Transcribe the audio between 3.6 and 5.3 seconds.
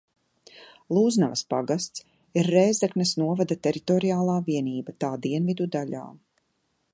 teritoriāla vienība tā